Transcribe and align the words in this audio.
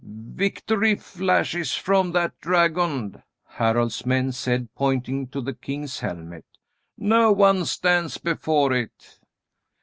"Victory 0.03 0.95
flashes 0.95 1.75
from 1.75 2.11
that 2.13 2.31
dragon," 2.41 3.21
Harald's 3.45 4.03
men 4.03 4.31
said, 4.31 4.73
pointing 4.73 5.27
to 5.27 5.41
the 5.41 5.53
king's 5.53 5.99
helmet. 5.99 6.45
"No 6.97 7.31
one 7.31 7.65
stands 7.65 8.17
before 8.17 8.73
it." 8.73 9.19